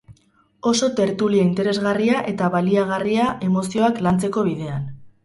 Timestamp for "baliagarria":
2.55-3.27